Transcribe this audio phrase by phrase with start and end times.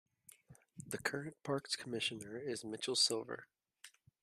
[0.83, 3.45] The current Parks Commissioner is Mitchell Silver.